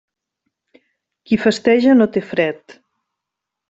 Qui 1.29 1.39
festeja 1.45 1.97
no 2.01 2.11
té 2.19 2.27
fred. 2.35 2.81